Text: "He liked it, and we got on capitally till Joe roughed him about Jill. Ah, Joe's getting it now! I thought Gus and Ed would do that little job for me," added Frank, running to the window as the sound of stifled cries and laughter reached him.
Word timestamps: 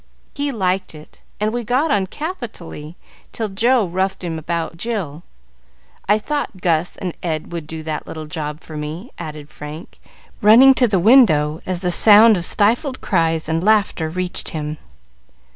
"He 0.33 0.51
liked 0.51 0.95
it, 0.95 1.21
and 1.39 1.53
we 1.53 1.63
got 1.63 1.91
on 1.91 2.07
capitally 2.07 2.95
till 3.31 3.49
Joe 3.49 3.85
roughed 3.85 4.23
him 4.23 4.39
about 4.39 4.75
Jill. 4.75 5.21
Ah, 5.25 5.25
Joe's 5.25 5.27
getting 5.29 5.93
it 5.93 6.09
now! 6.09 6.15
I 6.15 6.17
thought 6.17 6.61
Gus 6.61 6.97
and 6.97 7.17
Ed 7.21 7.51
would 7.51 7.67
do 7.67 7.83
that 7.83 8.07
little 8.07 8.25
job 8.25 8.61
for 8.61 8.75
me," 8.75 9.11
added 9.19 9.49
Frank, 9.51 9.99
running 10.41 10.73
to 10.73 10.87
the 10.87 10.97
window 10.97 11.61
as 11.67 11.81
the 11.81 11.91
sound 11.91 12.35
of 12.35 12.45
stifled 12.45 12.99
cries 13.01 13.47
and 13.47 13.63
laughter 13.63 14.09
reached 14.09 14.49
him. 14.49 14.79